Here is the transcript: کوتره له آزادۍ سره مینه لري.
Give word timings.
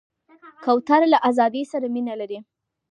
کوتره 0.63 1.07
له 1.13 1.17
آزادۍ 1.29 1.63
سره 1.71 1.85
مینه 1.93 2.13
لري. 2.21 2.39